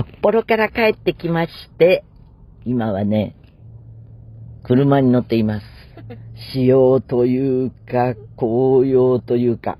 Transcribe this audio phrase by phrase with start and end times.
[0.00, 2.04] 札幌から帰ってきまして、
[2.64, 3.36] 今はね、
[4.64, 5.66] 車に乗っています。
[6.54, 9.78] 使用というか、紅葉というか、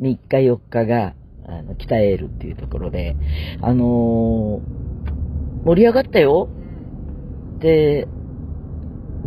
[0.00, 1.14] 3日4日が、
[1.46, 3.16] あの、北エールっていうところで、
[3.62, 4.86] あのー
[5.64, 6.48] 盛り上がったよ。
[7.58, 8.06] で、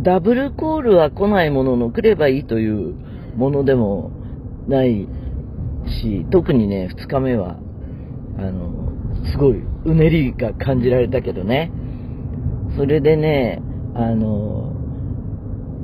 [0.00, 2.94] ダブルコールは来ないものの来ればいいという
[3.36, 4.10] ものでも
[4.66, 5.06] ない
[6.00, 7.58] し、特にね、2日目は、
[8.38, 8.89] あの、
[9.24, 11.70] すごいうねりが感じられたけどね。
[12.76, 13.62] それでね、
[13.94, 14.72] あの、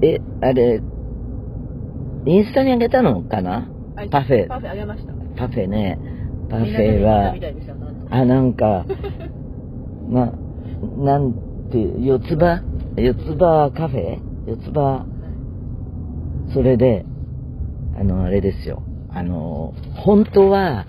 [0.02, 0.80] え、あれ、
[2.26, 3.68] インスタにあげたのかな？
[4.10, 5.12] パフェパフェあげました。
[5.36, 5.98] パフェね。
[6.48, 7.34] パフェは
[8.10, 8.84] あ、なんか、
[10.08, 10.32] な、
[10.98, 11.32] なん
[11.70, 12.62] て、四つ葉？
[12.96, 14.18] 四つ葉カフェ？
[14.46, 15.04] 四つ葉、
[16.52, 17.04] それで、
[17.98, 18.82] あの、あれですよ。
[19.10, 20.86] あの、本当は、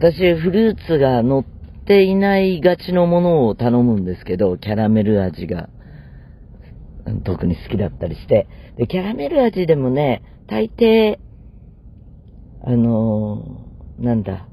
[0.00, 1.44] 私、フルーツが乗っ
[1.84, 5.68] ていないがちのものを頼むんですけど、キャラメル味が、
[7.26, 8.48] 特に好きだったりして。
[8.78, 11.18] で、キャラメル味でもね、大抵、
[12.64, 13.66] あの、
[13.98, 14.48] なんだ、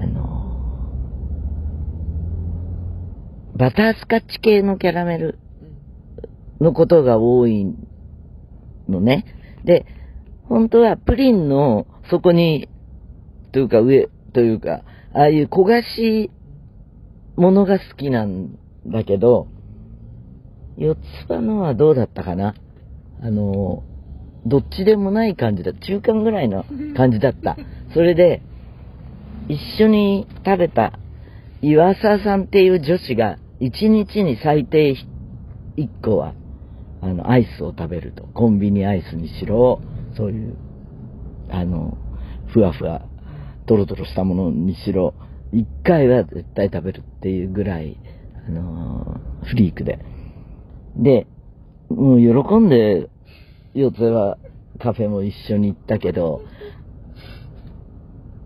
[0.00, 0.90] あの、
[3.56, 5.38] バタースカッチ系のキャラメル
[6.60, 7.64] のことが多い
[8.88, 9.24] のね。
[9.64, 9.86] で、
[10.48, 12.68] 本当はプリンの底に、
[13.52, 16.30] というか上、というか、ああいう焦がし
[17.36, 19.48] ものが好きなんだけど、
[20.76, 20.98] 四つ
[21.28, 22.54] 葉のはどうだったかな？
[23.22, 23.82] あの、
[24.46, 25.74] どっちでもない感じだ。
[25.74, 26.64] 中間ぐらいの
[26.96, 27.56] 感じだった。
[27.92, 28.42] それで、
[29.48, 30.98] 一緒に食べた
[31.60, 34.96] 岩沢さんっていう女子が、一日に最低
[35.76, 36.34] 一個は、
[37.02, 38.24] あの、アイスを食べると。
[38.32, 39.82] コンビニアイスにしろ、
[40.16, 40.56] そういう、
[41.50, 41.98] あの、
[42.46, 43.02] ふわふわ、
[43.70, 45.14] ドロドロしたものにしろ、
[45.52, 47.96] 一回は絶対食べるっていうぐらい、
[48.48, 50.00] あのーフリークで。
[50.96, 51.28] で、
[51.88, 53.08] もう喜んで、
[53.72, 54.38] 四つ葉
[54.80, 56.42] カフェも一緒に行ったけど、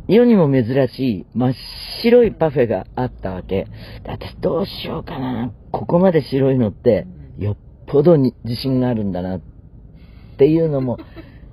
[0.08, 1.54] 世にも珍しい真っ
[2.02, 3.64] 白いパフェがあったわけ。
[4.04, 5.54] で私どうしようかな。
[5.72, 7.06] ここまで白いのって、
[7.38, 7.56] よっ
[7.86, 9.40] ぽどに自信があるんだなっ
[10.36, 10.98] ていうのも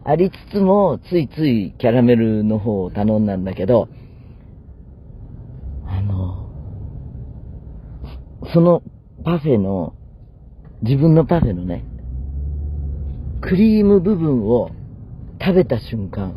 [0.03, 3.87] ありつつも、ついついキャラメルの方を頼んだんだけど、
[5.85, 6.49] あの、
[8.53, 8.81] その
[9.23, 9.93] パフェの、
[10.81, 11.83] 自分のパフェのね、
[13.41, 14.71] クリーム部分を
[15.39, 16.33] 食べた瞬間、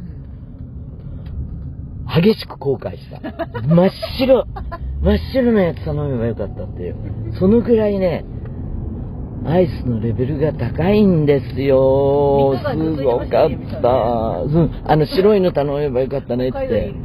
[2.06, 3.20] 激しく後悔した。
[3.62, 4.46] 真っ白、
[5.02, 6.96] 真っ白なやつ頼めばよかったっていう。
[7.38, 8.24] そのくらいね、
[9.46, 12.54] アイスのレベルが高いんですよ。
[12.56, 13.44] すごかった。
[13.46, 16.92] うん、あの白いの頼めばよかったねって。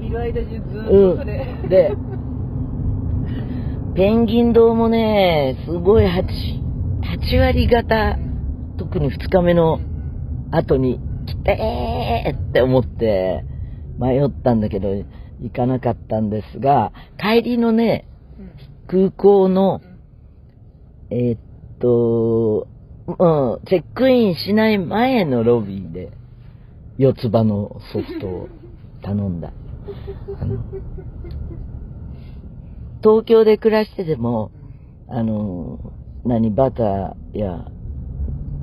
[0.89, 1.23] う。
[1.65, 1.69] ん。
[1.69, 1.91] で、
[3.95, 6.23] ペンギン堂もね、すごい8、
[7.33, 8.17] 8割方、
[8.77, 9.81] 特に2日目の
[10.51, 13.43] 後に来てーって思って
[13.99, 14.87] 迷ったんだけど、
[15.41, 18.05] 行かなかったんですが、帰りのね、
[18.39, 18.49] うん
[18.87, 19.81] 空港の、
[21.11, 21.39] えーっ
[21.79, 22.67] と、
[23.07, 26.11] うん、チェックインしない前のロビーで、
[26.97, 28.49] 四つ葉のソフトを
[29.01, 29.53] 頼んだ。
[30.39, 30.63] あの
[33.01, 34.51] 東京で暮らしてても、
[35.07, 35.79] あの、
[36.25, 37.65] 何、バターや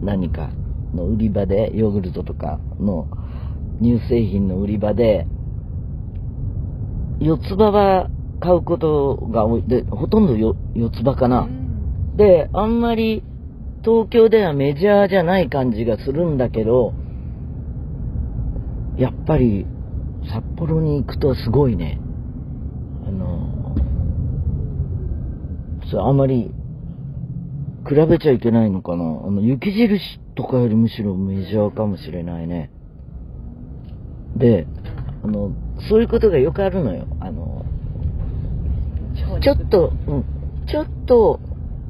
[0.03, 0.51] 何か
[0.95, 3.09] の売り場で、ヨーグルトとかの
[3.81, 5.27] 乳製品の売り場で、
[7.19, 8.11] 四つ葉は
[8.41, 9.63] 買うことが多い。
[9.63, 11.49] で、ほとんど四つ葉かな。
[12.17, 13.23] で、あんまり
[13.85, 16.95] 東京ではメジャーじゃない感じがするんだけど、
[18.97, 19.67] やっぱり
[20.33, 22.01] 札幌に行くとすごいね。
[23.07, 23.77] あの、
[25.91, 26.51] そう、あんまり
[27.87, 29.05] 比べちゃいけないのかな。
[29.05, 32.71] あの、雪印とかよりむしろメジャーかもしれないね。
[34.37, 34.67] で、
[35.23, 35.53] あの、
[35.89, 37.07] そういうことがよくあるのよ。
[37.21, 37.65] あの、
[39.41, 40.25] ちょっと、うん、
[40.67, 41.41] ちょっと、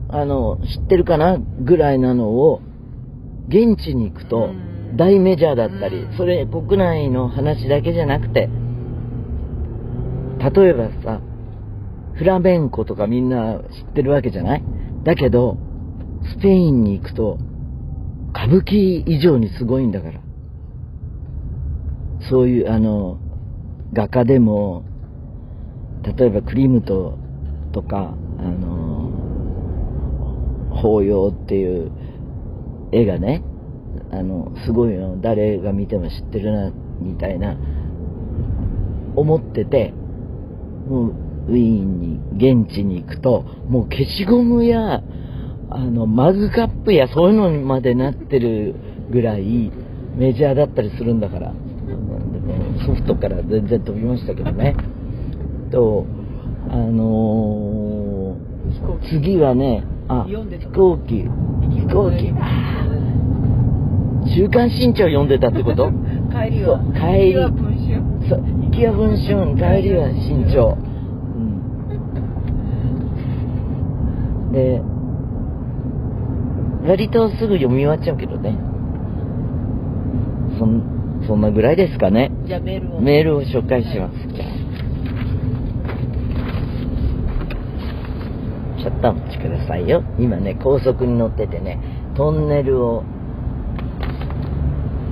[0.08, 2.62] あの、知ってるかなぐらいなのを、
[3.48, 4.96] 現地に行くとうん。
[4.96, 6.16] 大メジャーだったりう、ん。
[6.16, 8.48] それ国内の話だけじゃなくて、
[10.38, 11.20] 例えばさ、
[12.14, 14.62] フラメンコとかみんな知ってるわけじゃない？
[15.04, 15.58] だけど、
[16.38, 17.38] スペインに行くと、
[18.30, 20.20] 歌舞伎以上にすごいんだから。
[22.30, 23.18] そういう、あの、
[23.92, 24.84] 画家でも、
[26.16, 27.18] 例えばクリムト
[27.72, 28.85] とか、あの、
[30.76, 31.90] 法要っていう
[32.92, 33.42] 絵がね、
[34.10, 37.56] あの、すごいの、誰が見ても知ってるな、みたいな、
[39.16, 39.92] 思ってて、
[40.88, 41.14] もう、
[41.48, 42.20] ウィーンに、
[42.64, 45.02] 現地に行くと、もう消しゴムや、
[45.70, 48.74] あの、マグカップやそういうのにまでなってる
[49.10, 49.72] ぐらい
[50.16, 51.52] メジャーだったりするんだから。
[52.86, 54.76] ソフトから全然飛びましたけどね。
[55.70, 56.06] と、
[56.68, 60.34] あのー、次はね、あ、飛
[60.72, 62.32] 行機、飛行機、
[64.34, 65.90] 週刊新潮読んでたってこと？
[66.30, 66.80] 帰りは。
[66.94, 67.34] 帰り。
[68.28, 70.80] そう行きは文春帰りは新潮、う
[74.50, 74.82] ん、で
[76.88, 78.58] 割とすぐ読み終わっちゃうけどね。
[80.58, 80.82] そん
[81.26, 82.32] そんなぐらいですかね。
[82.46, 83.00] じゃあメールを。
[83.00, 84.14] メールを紹介します
[88.86, 90.04] ちょっとお待ちくださいよ。
[90.16, 91.80] 今ね高速に乗っててね
[92.16, 93.02] トンネルを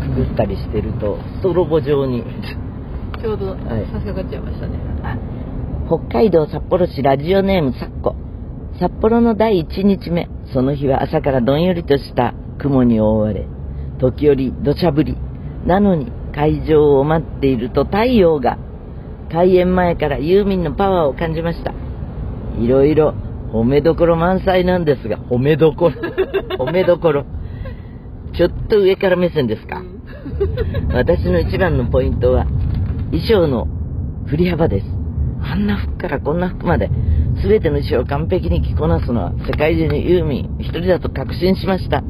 [0.01, 2.23] くぐったりしてるとストロボ状に。
[3.21, 3.59] ちょうどはい。
[3.59, 5.17] 差し掛かっちゃいましたね、あ
[5.89, 8.15] 北海道札幌市ラジオネームサッコ。
[8.79, 10.29] 札幌の第1日目。
[10.53, 13.47] その日は朝からどんよりとした雲に覆われ
[13.99, 15.17] 時折土砂降り。
[15.67, 18.59] なのに会場を待っていると太陽が
[19.33, 21.73] 開演前からユーミンのパワーを感じました。
[22.61, 23.15] いろいろ
[23.55, 25.95] 褒めどころ満載なんですが褒めどころ。
[26.67, 27.25] 褒めどころ。
[28.33, 29.81] ちょっと上から目線ですか。
[30.93, 32.47] 私の一番のポイントは
[33.13, 33.69] 衣装の
[34.27, 34.87] 振り幅です。
[35.41, 36.91] あんな服からこんな服まで
[37.45, 42.03] 全ての衣装を完璧に着こなすのは世界中にユーミン一人だと確信しました。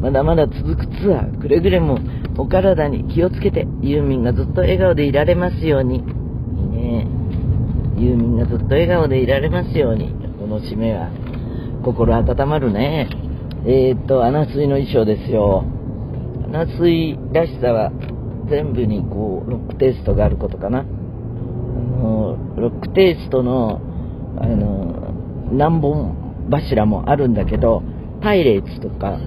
[0.00, 1.98] まだまだ続くツアーくれぐれも
[2.38, 5.96] お体に気をつけてユーミンがずっと笑顔でいられますように。
[5.96, 6.02] いい
[6.70, 7.06] ね。
[7.98, 10.27] ユーミンがずっと笑顔でいられますように。
[10.27, 11.10] この締めは
[11.84, 13.08] 心温まるね。
[13.64, 15.64] えー、っと穴水の衣装ですよ。
[16.48, 17.92] 穴水らしさは
[18.48, 20.80] 全部にこうロックテイストがあることかな。
[20.80, 23.80] あのロックテイストの
[24.40, 25.12] あの
[25.52, 27.82] 何本柱もあるんだけど
[28.22, 29.18] パイレーツとか、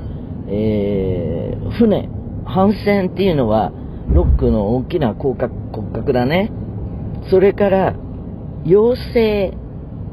[0.47, 2.09] えー船
[2.45, 3.71] 帆船っていうのは
[4.09, 6.51] ロックの大きな骨格骨格だね。
[7.29, 7.95] それから
[8.65, 9.57] 妖精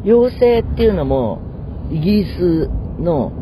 [0.04, 1.40] 妖精っていうのも
[1.90, 2.68] イギリス
[3.00, 3.32] の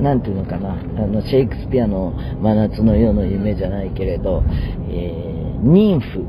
[0.00, 0.76] なんていうのかな、あ
[1.06, 4.42] の、シェイクスピアの真夏の夜の夢じゃないけれど、
[4.88, 6.24] えー、ニンフ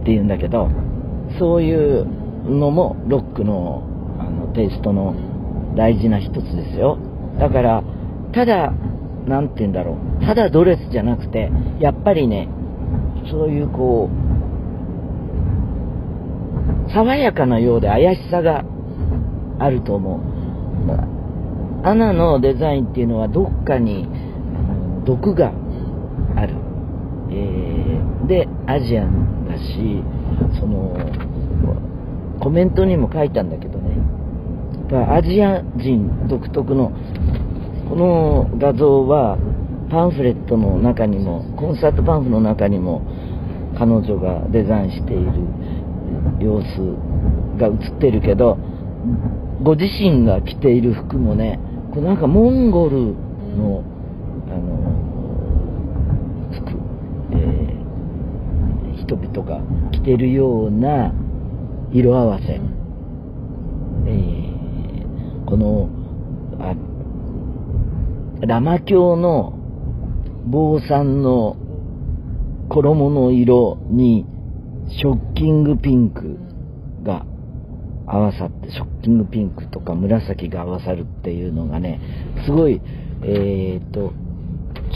[0.00, 0.70] っていうんだけど、
[1.38, 2.06] そういう
[2.48, 3.82] のもロックの
[4.18, 5.14] あのテイストの
[5.76, 6.98] 大事な一つですよ。
[7.38, 7.82] だから、
[8.32, 8.72] ただ、
[9.26, 11.50] なんて言うんだろう、ただドレスじゃなくて、
[11.80, 12.48] やっぱりね、
[13.30, 14.23] そういうこう、
[16.94, 18.64] 爽やかなようで怪しさが
[19.58, 21.86] あると思う。
[21.86, 24.08] アナのデザインっていうのはどっかに
[25.04, 25.52] 毒が
[26.36, 26.54] ある、
[27.30, 30.02] えーでアジアンだし
[30.58, 30.96] その
[32.40, 33.96] コメントにも書いたんだけどね。
[34.90, 36.92] やっぱアジア人独特の
[37.88, 39.36] この画像は
[39.90, 43.02] パンフレットの中にもコンサートパンフの中にも
[43.78, 45.32] 彼女がデザインしている。
[46.40, 48.58] 様子が映ってるけど
[49.62, 51.58] ご自身が着ている服もね
[51.90, 53.14] これなんかモンゴル
[53.56, 53.84] の、
[54.48, 54.94] あの
[56.52, 56.70] 服、
[57.32, 57.84] えー
[58.96, 59.60] 人々が
[59.90, 61.12] 着てるような
[61.92, 64.44] 色合わせ、えー
[65.46, 65.90] この
[66.58, 66.74] あ
[68.46, 69.52] ラマ教の
[70.46, 71.56] 坊さんの
[72.68, 74.26] 衣の色に
[74.88, 76.38] ショッキングピンク
[77.02, 77.24] が
[78.06, 82.00] 合わさって、ショッキングピンクとか紫が合わさるっていうのがね、
[82.44, 82.80] すごい、
[83.22, 84.12] えっ、と、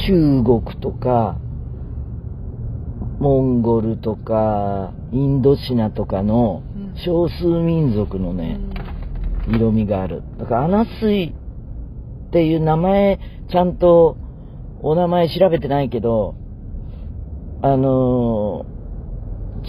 [0.06, 1.38] 中国とか、
[3.18, 8.58] モンゴルとか、インドシナとかのうん少数民族のね、
[9.48, 10.22] 色味がある。
[10.38, 11.34] だから、アナスイ
[12.28, 13.18] っていう名前、
[13.50, 14.16] ちゃんと
[14.82, 16.34] お名前調べてないけど、
[17.62, 18.77] あのー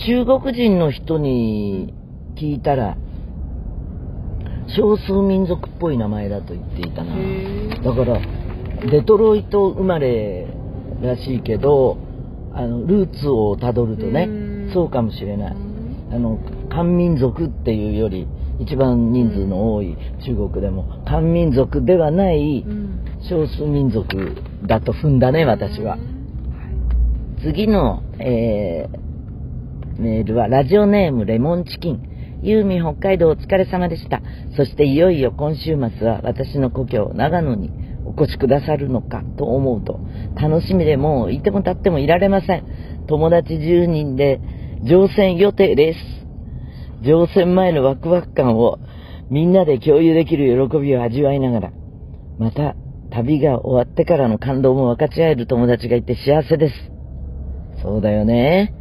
[0.05, 1.93] 中国人の人に
[2.37, 2.95] 聞いたら、
[4.67, 7.13] 少数民族っぽい名前だと言っていたな。
[7.17, 8.21] へだから、
[8.89, 10.47] デトロイト生まれ
[11.01, 11.97] らしいけど、
[12.53, 15.55] あの、ルーツをたどるとねうん、そうかもしれない。
[16.11, 16.39] あの、
[16.69, 18.25] 漢民族っていうより、
[18.59, 22.89] 一番人数の多い中国でも、漢民族ではないうん
[23.29, 25.97] 少数民族だと踏んだね、私は。
[27.41, 29.08] 次の、えー
[29.99, 32.01] メールは、ラジオネームレモンチキン。
[32.41, 34.21] ユーミン北海道お疲れ様でした。
[34.55, 37.69] そしていよいよ今週末は私の故郷長野に
[38.05, 39.99] お越しくださるのかと思うと、
[40.35, 42.63] 楽しみでもういても立ってもいられません。
[43.07, 44.39] 友達10人で
[44.83, 45.99] 乗船予定です。
[47.01, 48.79] 乗船前のワクワク感を
[49.29, 51.71] みんなで共有できる喜びを味わいながら、
[52.37, 52.77] また
[53.11, 56.75] 旅が終わってからの感動も分かち合える友達がいて幸せです。
[57.83, 58.78] そうだよね。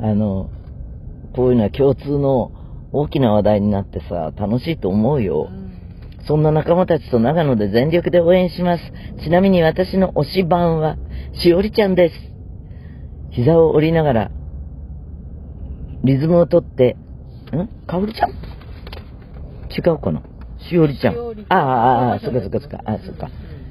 [0.00, 0.50] あの、
[1.34, 2.52] こういうのは共通の
[2.92, 5.48] 大きな話題になってさ、楽しいと思うよ。
[6.26, 8.84] そんな仲間たちと長野で全力で応援します。
[9.22, 10.96] ちなみに私の推し番は、
[11.34, 12.14] しおりちゃんです。
[13.30, 14.30] 膝を折りながら、
[16.02, 16.96] リズムをとって、
[17.52, 17.86] ん？
[17.86, 18.30] かおりちゃん？
[18.30, 18.34] 違
[19.90, 20.22] うかな？
[20.70, 21.14] しおりちゃん。
[21.48, 23.28] ああ、ああ、そっかそっかそっか、あそっか。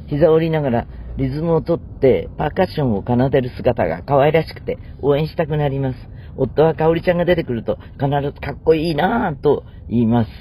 [0.07, 5.99] 膝を折りながら、リズムをとって、パーカッションを奏でる姿が可愛らしくて、応援したくなります。
[6.35, 10.31] 夫はかおりちゃんが出てくると、必ずかっこいいなぁと言います。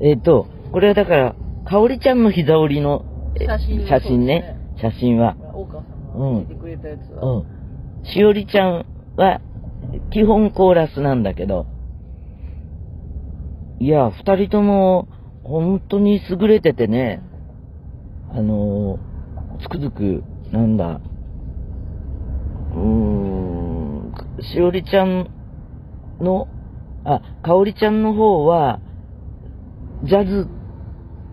[0.00, 3.04] えっ、と、これはだから、かおりちゃんの膝折りの
[3.40, 4.56] え写真写真ね。
[4.80, 5.36] 写真は。
[5.54, 7.38] 大川さんが見てくれたやつは。
[7.38, 8.04] うん。
[8.04, 9.40] しおりちゃんは、
[10.12, 11.66] 基本コーラスなんだけど、
[13.78, 15.08] いや、二人とも、
[15.42, 17.22] 本当に優れててね、
[18.30, 19.15] あのー、
[19.56, 20.22] つくづく、
[20.52, 21.00] なんだ、
[22.74, 25.30] うーん、しおりちゃん
[26.20, 26.48] の、
[27.04, 28.80] あ、かおりちゃんの方は、
[30.04, 30.48] ジャズ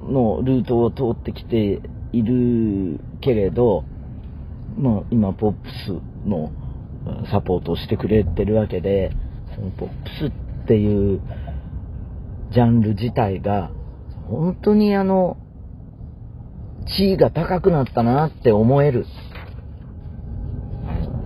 [0.03, 3.83] のルートを通ってきているけれど、
[4.77, 6.51] まあ、今、ポップスの
[7.31, 9.11] サポートをしてくれてるわけで、
[9.55, 10.31] そのポップスっ
[10.67, 11.21] ていう
[12.51, 13.71] ジャンル自体が、
[14.27, 15.37] 本当にあの、
[16.85, 19.05] 地位が高くなったなって思える。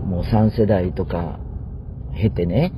[0.06, 1.40] もう3世代とか
[2.16, 2.72] 経てね、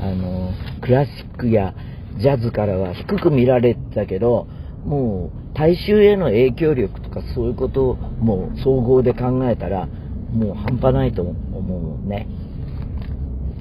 [0.00, 1.74] あの、クラシックや
[2.18, 4.46] ジャズからは低く見られてたけど、
[4.84, 12.28] もう大衆への影響力とかそういうことをもう総合で考えたら、もう半端ないと思うもんね。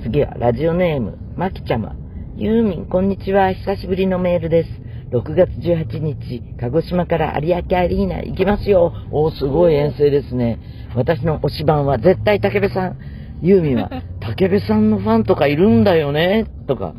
[0.04, 1.96] 次はラジオネーム、まきちゃま。
[2.36, 3.52] ユーミン、こんにちは。
[3.54, 4.87] 久しぶりのメールです。
[5.12, 8.94] 6月18日、鹿児島から有明アリーナ行きますよ。
[9.10, 10.60] おー、すごい遠征ですね。
[10.96, 12.98] 私の推し番は絶対竹部さん。
[13.42, 16.46] ユーミンは、 竹部さんのファンとかいるんだよね？
[16.68, 16.94] とか、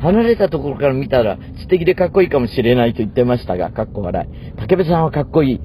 [0.00, 4.52] 離れたところから見たら素敵でかっこいいかもしれないと言ってましたが、かっこ笑い。
[4.58, 5.60] 竹部さんはかっこいい。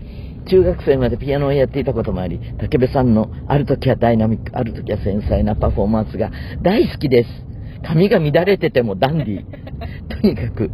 [0.45, 6.31] 中学生までピアノをやっていたこともあり、竹部さんのある時はダイナミック、ある時は繊細なパフォーマンスが
[6.61, 7.52] 大好きです。
[7.83, 9.45] 髪が乱れててもダンディー。
[10.21, 10.71] とにかく、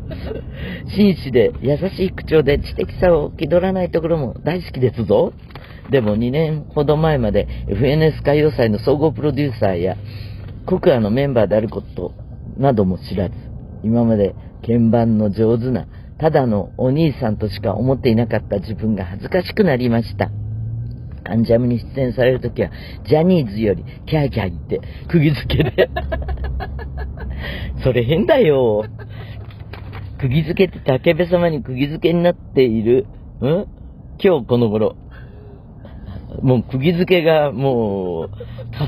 [0.95, 5.33] 紳士で優しい口調で知的さを気取らないところも大好きですぞ。
[5.89, 9.97] でも2年ほど前まで FNS 歌謡祭の総合プロデューサーや
[10.67, 12.13] コクアのメンバーであること
[12.57, 13.35] なども知らず、
[13.83, 15.87] 今まで鍵盤の上手な、
[16.19, 20.29] ただのお兄さんとしか思っていなかった自分が恥ずかしくなりました。
[21.25, 22.69] アンジャムに出演されるときは、
[23.07, 25.89] ジャニーズよりキャーキャー言って、釘付けで。
[27.83, 28.85] それ変だよ。
[30.19, 33.07] 釘付けって竹部様に釘付けになっている、
[33.41, 33.65] ん？
[34.21, 34.95] 今日この頃。
[36.41, 38.29] もう釘付けがもう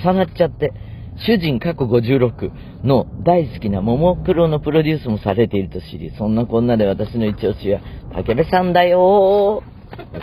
[0.04, 0.74] 重なっちゃって、
[1.26, 2.52] 主人過去56
[2.84, 7.82] の大好きなももクロのプロデュースもされていると知り、そんなこんなで私の一押しは
[8.14, 9.82] 竹部さんだよー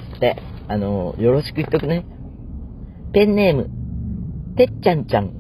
[0.08, 0.37] そして、
[0.68, 2.04] あの、よろしく言っとくね。
[3.12, 3.70] ペンネーム、
[4.56, 5.32] てっちゃんちゃん。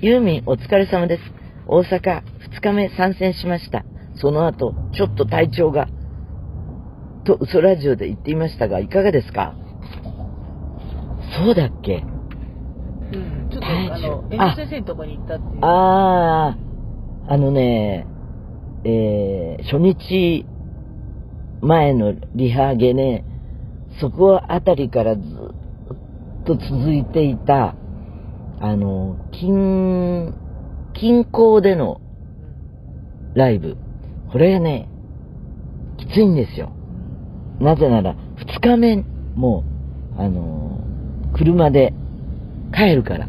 [0.00, 1.39] ユーミンお疲れ様です。
[1.66, 3.84] 大阪2日目参戦しました。
[4.16, 5.88] その後、ちょっと体調が、
[7.24, 9.54] と嘘ラジオで言っていましたが、いかがですか？
[11.38, 12.04] そうだっけ？
[13.12, 13.48] うん。
[13.50, 15.58] ちょっと、あの夫、遠藤先生のとこに行ったっていう。
[15.62, 18.06] あー、あのね、
[18.84, 20.46] えー、初日
[21.60, 23.24] 前のリハゲね、
[24.00, 27.74] そこあたりからずっと続いていた、
[28.60, 30.34] あの、近、
[31.00, 31.98] 近郊での
[33.34, 33.78] ライブ。
[34.30, 34.86] これがね、
[35.96, 36.72] きついんですよ。
[37.58, 38.96] なぜなら、二日目
[39.34, 39.64] も、
[40.18, 40.78] あの、
[41.34, 41.94] 車で
[42.74, 43.28] 帰るから。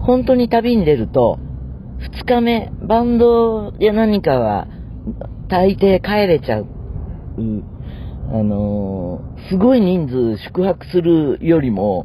[0.00, 1.38] 本当に旅に出ると、
[1.98, 4.68] 二日目、バンドや何かは、
[5.48, 6.66] 大抵帰れちゃう。
[8.30, 12.04] あのーすごい人数宿泊するよりも、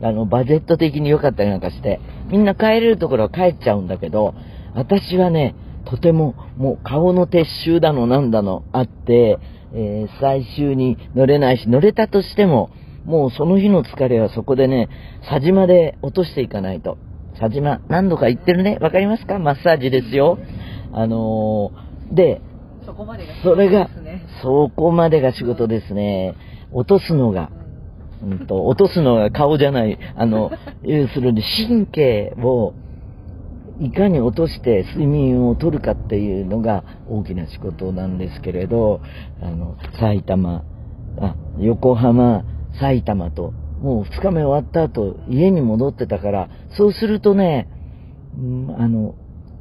[0.00, 4.34] あの、バジェット的に良かったりなんかして、みんな帰れるところは帰っちゃうんだけど、
[4.74, 5.54] 私はね、
[5.86, 9.38] とても、もう顔の撤収だのなんだのあって、
[9.74, 12.70] えー最終に乗れないし、乗れたとしても、
[13.04, 14.88] もうその日の疲れはそこでね、
[15.28, 16.98] 佐島で落としていかないと。
[17.40, 18.78] 佐島、何度か行ってるね。
[18.80, 19.38] わかりますか？
[19.38, 20.38] マッサージですよ。
[20.92, 22.40] あのーで、
[22.84, 23.88] そこまでがそれが
[24.42, 26.34] そこまでが仕事ですね。
[26.72, 27.50] 落とすのが、
[28.22, 30.50] うんと、落とすのが顔じゃない、あの、
[30.82, 32.74] 要するに神経を
[33.80, 39.00] いかに落として睡眠をとるかっていうのが大きな仕事なんですけれど、
[39.40, 40.64] あの、埼玉、
[41.20, 42.44] あ、横浜、
[42.80, 47.68] 埼玉と、もう2日目終わった後、家に戻ってたから、そうするとね、
[48.36, 49.14] うん、あの、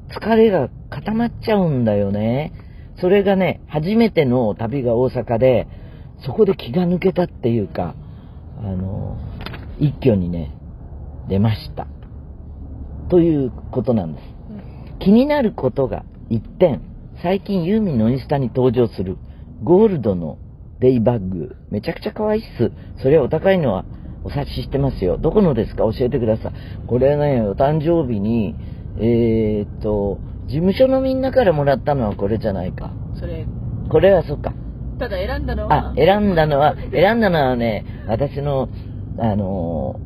[0.09, 2.53] 疲れが固まっちゃうんだよね。
[2.99, 5.67] それがね、初めての旅が大阪で、
[6.25, 7.93] そこで気が抜けたっていうか、
[8.59, 9.17] あの、
[9.79, 10.53] 一挙にね、
[11.29, 11.87] 出ました。
[13.09, 14.25] ということなんです。
[14.99, 16.81] 気になることが一点、
[17.21, 19.17] 最近ユーミンのインスタに登場する
[19.63, 20.37] ゴールドの
[20.79, 22.71] デイバッグ、めちゃくちゃ可愛いっす。
[23.01, 23.85] それはお高いのは
[24.23, 25.17] お察ししてますよ。
[25.17, 25.83] どこのですか？
[25.83, 26.53] 教えてください。
[26.87, 28.55] これね、お誕生日に、
[28.99, 32.91] えー、っと、事務所のみんなからもらったのはこれじゃないか。
[33.19, 33.45] それ。
[33.89, 34.53] これはそっか。
[34.97, 38.69] ただ選んだのはあ、選んだのは、選んだのはね、私の、
[39.19, 39.99] あの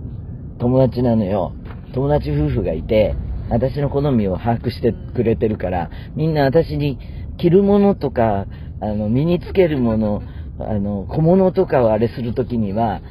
[0.60, 1.54] 友達なのよ。
[1.94, 3.16] 友達夫婦がいて、
[3.50, 7.00] 私の好みを把握してくれてるから、みんな私に
[7.38, 8.46] 着るものとか、
[8.80, 10.24] あの、身につけるもの、
[10.60, 13.02] あの、小物とかをあれするときには、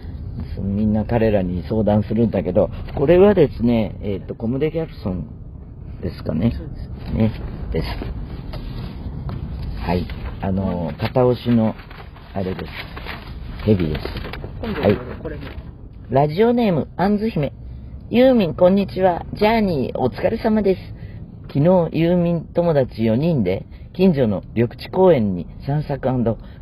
[0.58, 5.26] みんな彼らに相談するんだけど、これはですね、えっ、ー、と、コムデ・ギャルソン
[6.00, 6.52] ですかね。
[7.14, 7.32] ね、
[7.72, 7.86] です。
[9.84, 10.06] はい。
[10.42, 11.74] あの、片押しの、
[12.32, 12.66] あれです。
[13.66, 14.00] ヘビです。
[14.80, 14.98] はい。
[16.08, 17.52] ラジオネーム、あんず姫。
[18.08, 19.26] ユーミン、こんにちは。
[19.34, 20.80] ジャーニー、お疲れ様です。
[21.48, 26.08] 昨日、ユーミン友達4人で、近所の緑地公園に散策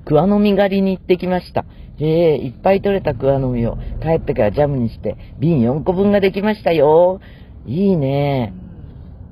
[0.04, 1.64] クワの実狩りに行ってきました。
[2.00, 7.20] ええいっぱい取れたクワの実を帰ってからジャムにして瓶4個分ができましたよ。
[7.64, 8.52] いいね。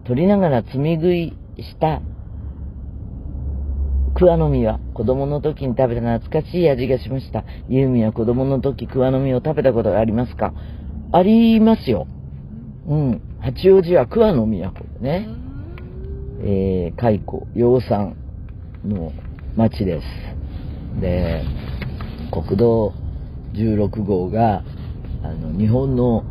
[0.04, 2.00] 取りながら積み食いした
[4.16, 7.44] クワの実は子供の時に食べた懐かしい味がしました。
[7.68, 10.54] ユーミンは子供の時クワの実を食べたことがありますか？
[11.12, 12.06] ありますよ。
[12.88, 13.20] うん。
[13.40, 15.28] 八王子は桑の都でね。
[16.40, 18.16] えー、蚕、養蚕
[18.87, 19.12] の
[19.54, 21.00] 町です。
[21.00, 21.45] で、
[22.32, 22.95] 国道
[23.52, 24.64] 16号が、
[25.23, 26.25] あの、日本の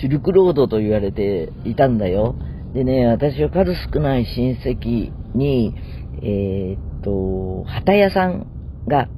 [0.00, 2.36] シルクロードと言われていたんだよ。
[2.72, 5.74] でね、私は数少ない親戚に、
[6.22, 8.46] えー、っと、旗屋さん
[8.86, 9.08] が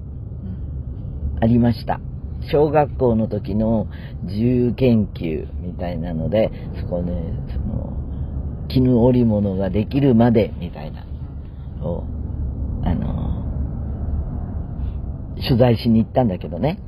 [1.41, 2.01] ありました。
[2.51, 3.87] 小学校の時の
[4.25, 7.13] 自由研究みたいなので、そこね、
[7.53, 7.97] その、
[8.69, 11.07] 絹織物ができるまでみたいな、
[11.83, 12.05] を、
[12.83, 13.45] あの、
[15.37, 16.79] 取材しに行ったんだけどね。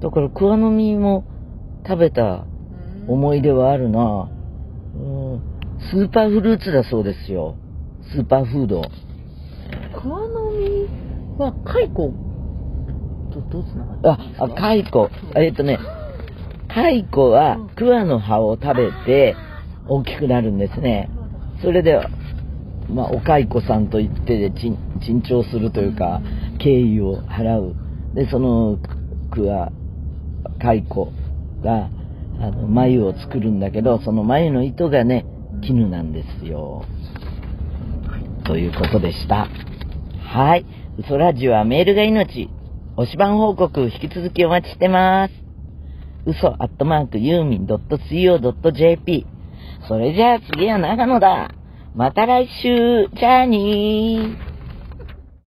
[0.00, 1.24] だから、桑の実も
[1.86, 2.44] 食べた
[3.06, 4.30] 思い出はあるな、
[4.96, 5.42] うん、
[5.90, 7.56] スーパーフルーツだそうですよ。
[8.12, 8.82] スーパーフード。
[9.96, 10.88] 桑の実
[11.38, 11.88] は蚕
[13.32, 15.10] とどうつながってあ、あ、蚕。
[15.36, 15.78] えっ、とね、
[16.68, 19.36] 蚕は桑の葉を食べて
[19.88, 21.10] 大きくなるんですね。
[21.62, 22.00] それで、
[22.88, 26.20] まあ、お蚕さんと言って珍重するというか、
[26.58, 27.74] 敬意を払う。
[28.14, 28.78] で、その
[29.30, 29.72] 桑、
[30.60, 31.12] 蚕
[31.62, 31.90] が、
[32.40, 35.26] あの、眉を作るんだけど、その眉の糸がね、
[35.62, 36.84] 絹なんですよ。
[38.44, 39.48] ということでした。
[40.34, 40.66] はい。
[40.98, 42.50] 嘘ラジオはメールが命。
[42.96, 45.32] おし番報告引き続きお待ちしてます。
[46.26, 49.26] 嘘アットマークユーミン .co.jp
[49.86, 51.52] それじゃあ次は長野だ。
[51.94, 54.43] また来週、じゃあにー